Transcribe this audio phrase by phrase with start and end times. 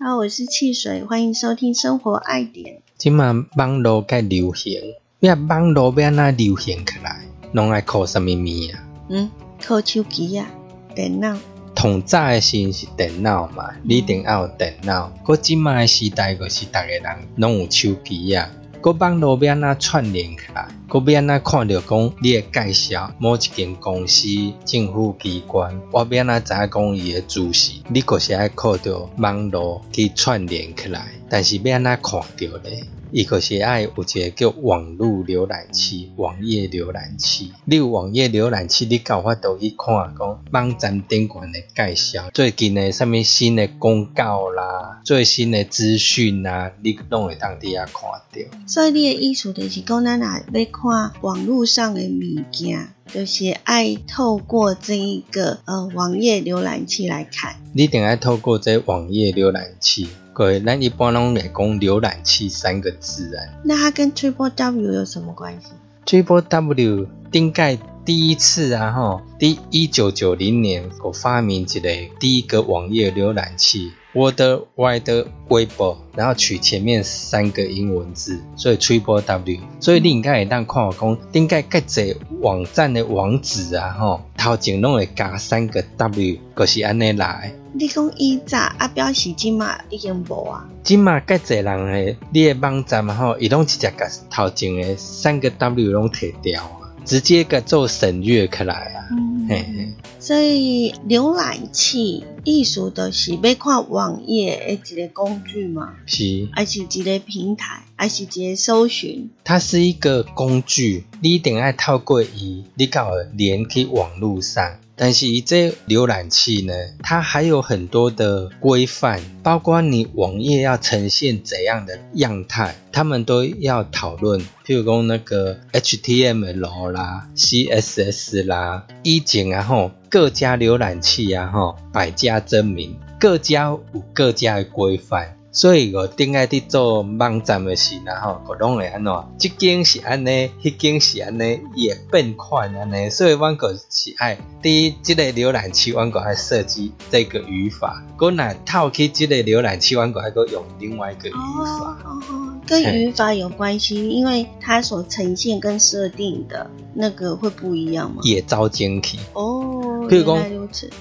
[0.00, 2.76] 好，我是汽水，欢迎收听《生活爱点》。
[2.96, 4.80] 即满网络该流行，
[5.18, 8.78] 要网络要安怎流行起来，拢爱靠什么物啊？
[9.08, 9.28] 嗯，
[9.60, 10.46] 靠手机啊，
[10.94, 11.36] 电脑。
[11.74, 15.08] 同早诶时是电脑嘛，你一定要有电脑。
[15.24, 17.02] 过即满诶时代，就是逐个人
[17.34, 18.48] 拢有手机啊。
[18.80, 24.26] 个网络要安怎串联起来，个要安怎看到讲你诶介绍某一间公司、
[24.64, 31.12] 政府机关，我要安怎知影讲伊诶主事，你就是爱靠着网络去串联起来。
[31.28, 32.84] 但是要安怎看到咧？
[33.10, 37.52] 伊就是爱有一个叫网络浏览器、网页浏览器。
[37.64, 48.58] 你有网页浏览器，你有法度去看讲网站顶悬诶介绍，最近诶啥物新诶公告啦，最新诶资讯啦，你拢会当伫遐看到。
[48.66, 57.56] 所以你诶意思就是讲，咱若要看网络上的物件，就是爱透过这一个呃网页浏览器来看。
[57.72, 60.08] 你一定爱透过这网页浏览器。
[60.36, 63.42] 对，咱一般拢会讲浏览器三个字啊。
[63.64, 65.66] 那它跟 Triple W 有什么关系
[66.06, 67.76] ？Triple W 顶盖
[68.08, 79.58] 第一次啊，吼，第一九九零年我发明一个第一个网页浏览器，World Wide Web，然后取前面三个英文字，所以 Triple W。
[79.78, 87.52] 所以你应该会当看我讲，顶盖介济网站的网址啊，吼，头前拢会加三个 W，就是安尼来。
[87.74, 90.66] 你讲以早啊，表示今嘛已经无啊。
[90.82, 99.08] 今嘛介侪人诶，你诶网站吼，伊拢直接甲头前诶三个 W 拢摕掉啊，直接个做省略起来啊。
[99.48, 99.94] 嘿嘿。
[100.20, 109.30] 所以浏览器艺术都是要看网页的一个工具嘛，是，还是一个平台，还是一个搜寻。
[109.42, 114.78] 它是一个工具，你一定要透过伊，你搞连去网络上。
[114.98, 124.40] 但是这浏览器呢，它还有很多的规范，包括你网页要呈现怎样的样态，他们都要讨论。
[124.66, 133.82] 譬如讲那个 HTML 啦、CSS 啦，以前啊吼，各家浏览器啊吼，百家争鸣，各家有
[134.12, 135.37] 各家的规范。
[135.50, 139.12] 所以我顶爱伫做网站的时，然后我拢会安怎？
[139.38, 143.08] 即间是安尼，迄间是安尼，也变款安尼。
[143.08, 148.04] 所以阮个是爱伫即个浏览器，阮个爱设计这个语法。
[148.18, 151.98] 我若套去即个浏览器，阮个还个用另外一个语法。
[152.04, 158.20] 哦哦，跟语法有关系，因为它所呈现跟设定的那个会不一样吗？
[158.22, 159.18] 也招精体。
[159.32, 160.36] 哦，譬如讲，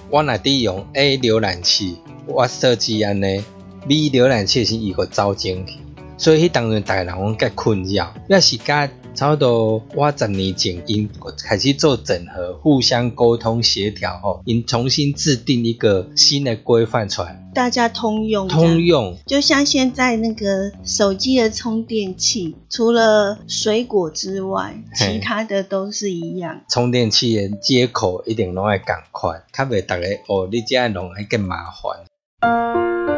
[0.10, 3.44] 我若伫用 A 浏览器，我设计安尼。
[3.88, 5.78] B 浏览器是一个招精体，
[6.18, 8.14] 所以迄当然大家人拢较困扰。
[8.28, 11.10] 要是甲差不多我十年前因
[11.42, 18.50] 开始做整合，互相沟通协调后，因重新制定一个新的规范出来，大家通用。
[18.50, 26.60] 通用，就像现在那个手机的充电器，除了水果之外，其他的都是一样。
[26.70, 33.17] 充电器的接口一定拢爱共款，较袂逐个哦，你这样弄会更麻烦。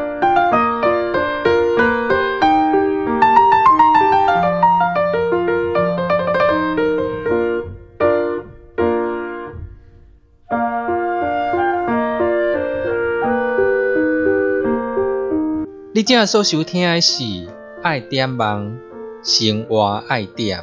[15.92, 17.24] 你正所收听的是
[17.82, 18.78] 《爱点网
[19.24, 20.60] 生活爱点》。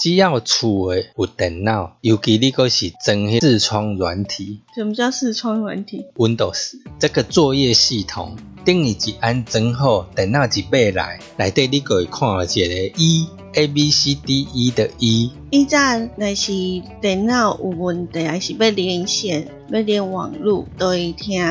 [0.00, 4.62] 只要厝诶有电脑，尤其你个是装迄视窗软体。
[4.74, 8.36] 什么叫视窗软体？Windows 这个作业系统。
[8.64, 15.32] 等于一安装好，电脑一买来，内底你可以看到一个一 A B C D E 的 E。
[15.48, 16.52] 一站那是
[17.00, 21.42] 电脑有问题，还是要连线、要连网络，都会听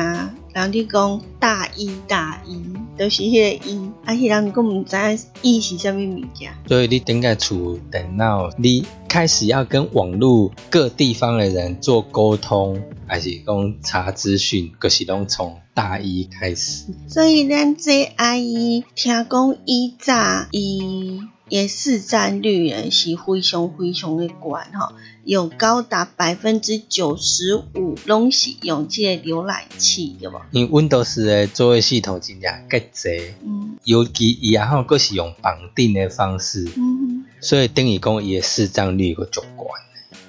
[0.58, 2.60] 人哋讲大一大一，
[2.98, 4.96] 就是迄个一，啊，迄人讲唔知
[5.42, 6.52] 一是啥物物件。
[6.66, 15.56] 所以你顶个厝电脑，你开始要跟网络各地方的人做沟通，还是讲查资讯，可是拢从。
[15.78, 30.40] 大一开始，所以咱这阿姨听讲，伊早伊也市占率呢是非常非常的高哈，有高达百分之九十五拢是用这个浏览器，对无？
[30.50, 39.64] 因为 Windows 的作业系统真正够济，嗯尤其伊然后佫是用绑定的方式，嗯，所以等于讲伊的市占率佫足高。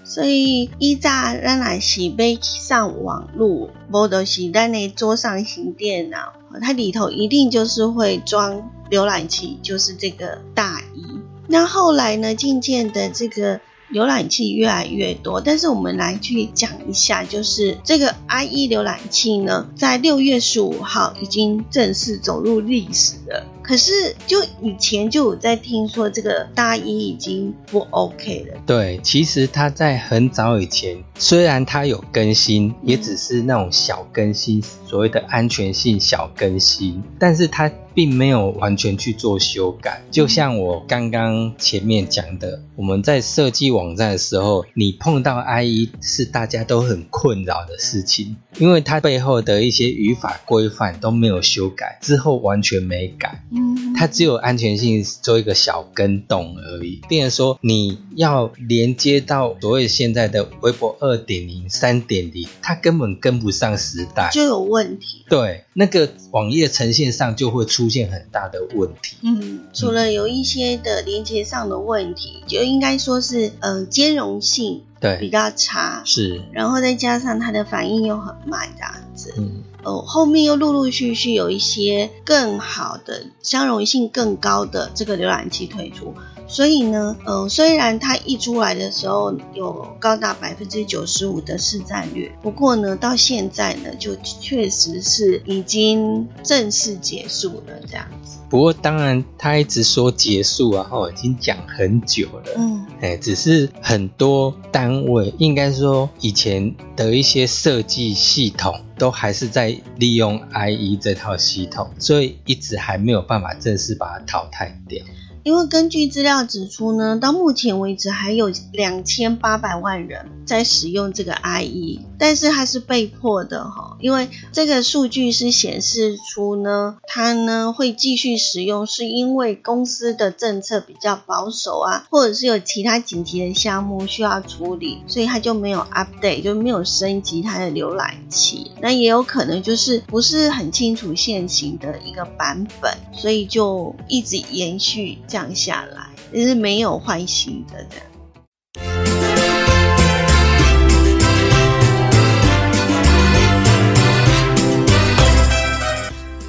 [0.03, 11.03] 所以以早咱来是要上网络，无就是咱的桌上型电脑，它里头一定就是会装浏览器，就是这个大一。
[11.47, 13.59] 那后来呢，渐渐的这个
[13.91, 23.45] 浏览器越来越多，但是我们来去讲一下，就是这个 IE 浏览器呢，在六月十五号已经正式走入历史了。
[23.69, 40.01] 可是就以前就有在听说这个大一已经不 OK 了，对，其实它在很早以前，虽然它有更新，也只是那种小更新，所谓的安全性小更新，但是它并没有完全去做修改。
[40.09, 53.43] 就像我刚刚前面讲的，我们在设计网站的时候，你碰到 IE 是大家都很困扰的事情，因为它背后的一些语法规范都没有修改，之后完全没改。
[53.59, 57.01] 嗯，它只有安全性做一个小跟动而已。
[57.07, 64.29] 变成说你要连接到所谓现在的微博二点零、三点零，它根本跟不上时代。
[64.31, 65.25] 就有问题。
[65.27, 69.17] 对，那个网页呈现上就会出现很大的问题。
[69.21, 79.33] 嗯，除了有一些的连接上的问题，就应该说是呃兼容性对比对，较差，是，然后再加上它的反应又很慢这样子。
[79.37, 86.13] 嗯，哦，后面又陆陆续续有一些更好的、相容性更高的这个浏览器推出，
[86.49, 98.39] 所以呢，呃，虽然它一出来的时候有高达百分之九十五的市占率，不过呢，到现在呢，就确实是已经正式结束了这样子。
[98.49, 102.53] 不过当然他一直说结束啊，哦，已经讲很久了。
[102.57, 115.05] 嗯哎，只是很多单位，应该说以前的一些设计系统，都还是在利用 IE 这套系统，所以一直还没有办法正式把它淘汰掉。
[115.49, 138.69] 因为根据资料指出呢，到目前为止还有两千八百万人在使用这个 IE，但是它是被迫的哈，因为这个数据是显示出呢，它呢会继续使用，是因为公司的政策比较保守啊，或者是有其他紧急的项目需要处理，所以它就没有 update，就没有升级它的浏览器。
[138.81, 148.05] 那也有可能就是不是很清楚现行的一个版本，所以就一直延续这样下来，就是没有换新的这样。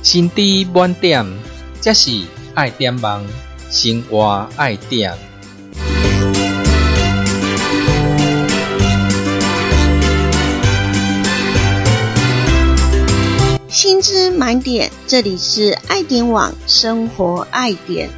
[0.02, 1.24] 心知满点，
[1.80, 3.24] 这是爱点忙，
[3.70, 5.14] 生活爱点。
[13.68, 18.10] 薪资满点，这里是爱点网生活爱点。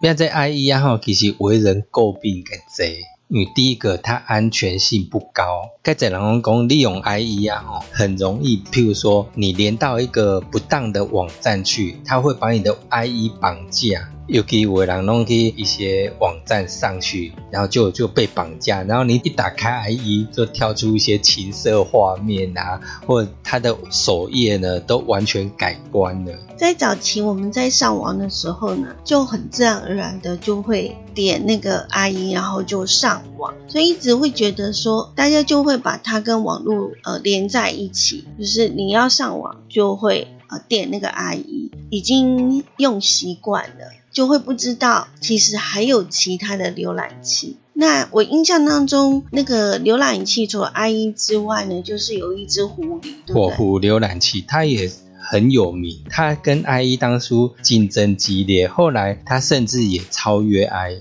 [0.00, 2.86] 变在 IE 啊吼，其实为人诟病个多，
[3.26, 14.08] 因为第一个它安全性不高，该在人讲讲利用 IE 啊吼，很容易，譬如说你连到一个不当的网站去，它会把你的 IE 绑架。
[14.28, 26.32] 尤其有的人弄去一些网站上去，然后就就被绑架，然后你一打开 IE 就跳出一些情色画面啊，或者它的首页呢都完全改观了。
[26.58, 43.94] 在早期我们在上网的时候呢，就很自然而然的就会点那个 IE，然后就上网，所以一直会觉得说，大家就会把它跟网络呃连在一起，就是你要上网就会呃点那个 IE，已经用习惯了。
[44.18, 47.56] 就会不知道，其实还有其他的浏览器。
[47.72, 53.34] 那我印象当中，那个浏览器除了 IE 之外呢，就是有一只狐狸，对对？
[53.36, 60.98] 火狐浏览器，它也很有名，它跟 IE 当初竞争激烈，后来它甚至也超越 IE。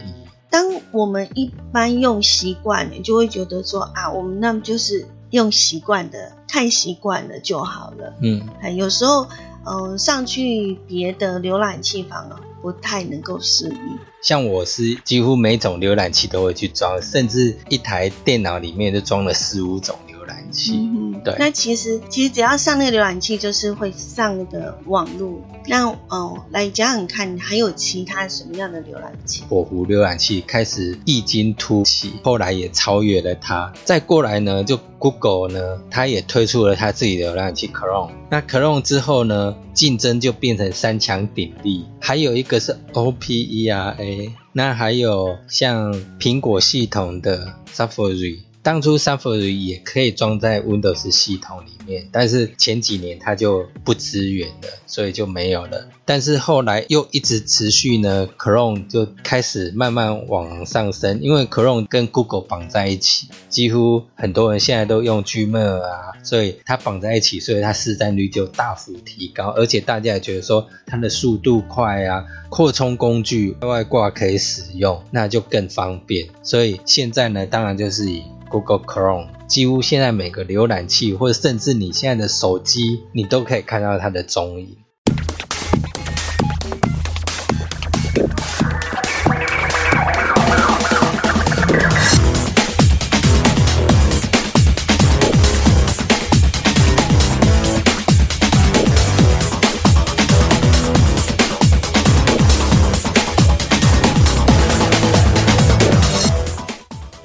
[0.52, 8.14] 当我们一般用习惯了，就会觉得说啊，我们那么就是用习惯的，看习惯了就好了。
[8.22, 9.28] 嗯，哎，有时候，
[9.66, 14.00] 呃，上去别的浏览器反而不太能够适应。
[14.22, 19.98] 像我是几乎每种浏览器都会去装，甚至一台电脑里面就装了四五种
[20.28, 20.74] 览器。
[20.78, 25.42] 嗯对那其实其实只要上那个浏览器，就是会上的网络。
[25.66, 29.44] 那哦，来讲讲看，还有其他什么样的浏览器？
[29.50, 33.74] 火狐浏览器开始异军突起，后来也超越了它。
[33.84, 38.12] 再过来呢，就 Google 呢，它也推出了它自己的浏览器 Chrome。
[38.30, 41.86] 那 Chrome 之后呢，竞争就变成三强鼎立。
[42.00, 48.42] 还有一个是 Opera，那还有像苹果系统的 Safari。
[48.68, 55.88] 当初 Safari 也可以装在 Windows 系统里面，但是前几年它就不支援了，所以就没有了。
[56.04, 76.28] 但是后来又一直持续呢，Chrome 就开始慢慢往上升，因为 Chrome 跟 Google 绑在一起，几乎很多人现在都用 Gmail 啊，所以它绑在一起，所以它市占率就大幅提高，而且大家也觉得说它的速度快啊，扩充工具外挂可以使用，那就更方便。
[76.44, 84.78] 所以现在呢，当然就是以 Google Chrome 几乎现在每个浏览器，或者甚至你现在的手机，你都可以看到它的踪影。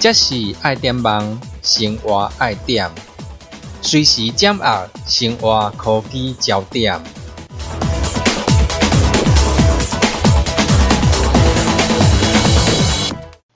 [0.02, 2.90] 这是爱点网，生活爱点，
[3.80, 7.00] 随时掌握生活科技焦点。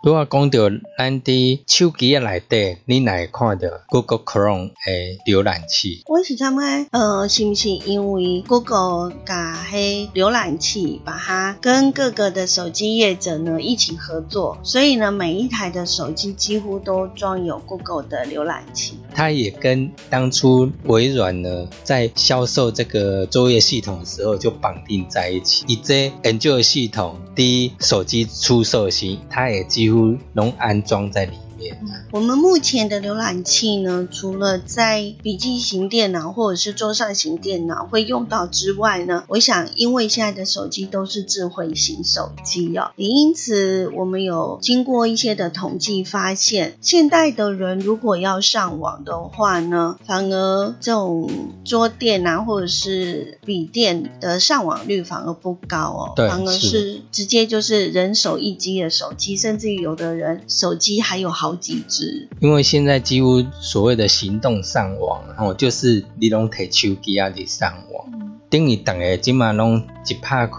[0.06, 6.04] 如果讲到咱伫手机诶内底，你哪会看到 Google Chrome 诶浏览器？
[6.06, 19.00] 我是感觉，呃，是不是因为 Google 把迄浏览器把它跟各个的手机业者呢一起合作，所以呢，每一台的手机几乎都装有 Google 的浏览器。
[19.12, 25.64] 它也跟当初微软呢在销售这个作业系统的时候就绑定在一起。
[25.66, 29.95] 以这 Android 系统第一手机出售时，它也几乎
[30.32, 31.45] 能安装在里。
[32.12, 51.28] 我们目前的浏览器呢，除了在笔记型电脑或者是桌上型电脑会用到之外呢，我想因为现在的手机都是智慧型手机哦，也因此我们有经过一些的统计发现，现代的人如果要上网的话呢，反而这种
[51.64, 56.68] 桌电啊或者是笔电的上网率反而不高哦，对反而是。
[56.68, 62.28] 是直接就是人手一机的手机，甚至于有的人手机还有好几只。
[62.40, 70.54] 因为现在几乎所谓的行动上网，哦，就是你拢摕手机啊伫上网，等于逐个即嘛拢一拍开，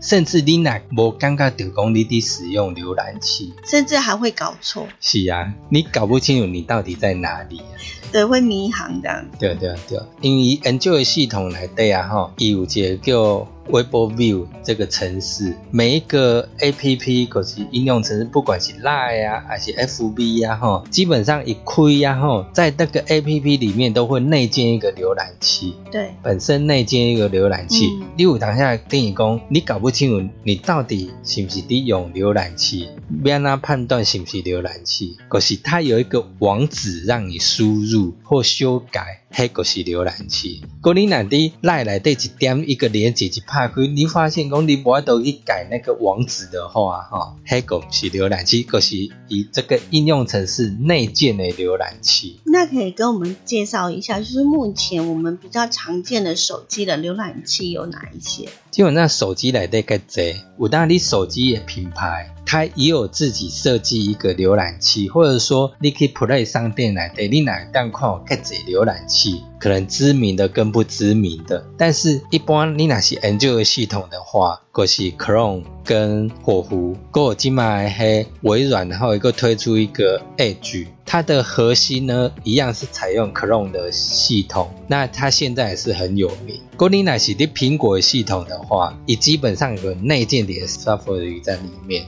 [0.00, 7.74] 甚至你若无感觉到讲你伫使用浏览器，甚至还会搞错，是啊，你搞不清楚你到底在哪里啊。
[8.10, 9.26] 对，会迷航这样。
[9.38, 27.88] 对对对，因为 Android 系统内底啊，吼，伊有一个叫 Weibo View 这个城市，每一个 APP 可是应用程式，不管是 Line 啊，还是 FB 啊，吼，基本上一开啊，吼，在那个 APP 里面都会内建一个浏览器，对，本身内建一个浏览器。
[28.00, 32.88] 嗯你有当下等于讲，你搞不清楚你到底是不是利用浏览器，
[33.22, 35.16] 要安怎判断是不是浏览器？
[35.28, 40.62] 可是它有一个网址让你输入或修改，迄个是浏览器。
[40.80, 48.96] 果你若伫赖内底一点一个连接一拍开，你发现讲你无法度去改那个网址的话，哈，迄个是浏览器，就是
[49.28, 52.40] 以这个应用程式内建的浏览器。
[52.44, 58.48] 那可以跟我们介绍一下，就是目前我们比较常见的手机的浏览器有哪一些？
[58.70, 71.64] 基本上手机内底较济，有当你手机的品牌，它也有自己设计一个浏览器，或者说你可以 Play 商店内底，你哪当看有较济浏览器，可能知名的跟不知名的。
[71.76, 80.86] 但是，一般你若是 Android 系统的话，就是 Chrome 跟火狐，还有今麦黑微软，然后一个推出一个 Edge。
[81.10, 86.60] 它的核心呢，一样是采用 Chrome 的系统，那它现在也是很有名。
[86.76, 92.04] g o l i n a 是的苹果系统的话，也基本上有内建的 Safari 在里面。